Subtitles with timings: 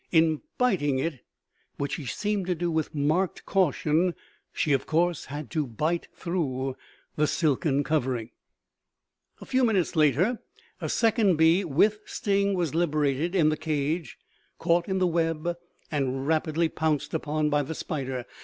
[0.11, 1.23] In biting it,
[1.77, 4.15] which she seemed to do with marked caution,
[4.51, 6.75] she of course had to bite through
[7.17, 8.31] the silken covering.
[9.41, 10.41] "A few minutes later
[10.81, 14.17] a second bee, with sting, was liberated in the cage,
[14.57, 15.55] caught in the web
[15.91, 18.25] and rapidly pounced on by the spider.